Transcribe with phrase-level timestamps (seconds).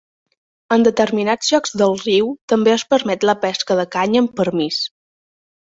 [0.75, 4.83] En determinats llocs del riu, també es permet la pesca de canya amb permís.